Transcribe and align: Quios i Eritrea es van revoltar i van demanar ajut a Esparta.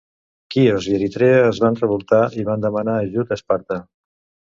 Quios 0.55 0.87
i 0.91 0.95
Eritrea 0.99 1.45
es 1.51 1.61
van 1.65 1.79
revoltar 1.83 2.25
i 2.45 2.49
van 2.51 2.67
demanar 2.67 2.99
ajut 3.07 3.33
a 3.37 3.41
Esparta. 3.43 3.83